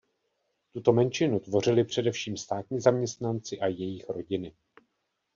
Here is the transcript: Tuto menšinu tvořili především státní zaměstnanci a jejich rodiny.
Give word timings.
Tuto 0.71 0.93
menšinu 0.93 1.39
tvořili 1.39 1.83
především 1.83 2.37
státní 2.37 2.79
zaměstnanci 2.79 3.59
a 3.59 3.67
jejich 3.67 4.09
rodiny. 4.09 4.53